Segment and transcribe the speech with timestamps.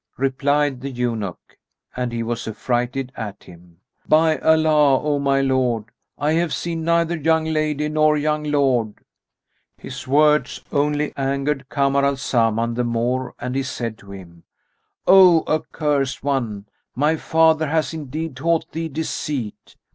[0.17, 1.59] Replied the eunuch
[1.95, 3.77] (and he was affrighted at him),
[4.07, 8.95] "By Allah, O my lord, I have seen neither young lady nor young lord!"
[9.77, 14.41] His words only angered Kamar al Zaman the more and he said to him,
[15.05, 16.65] "O accursed one,
[16.95, 19.75] my father hath indeed taught thee deceit!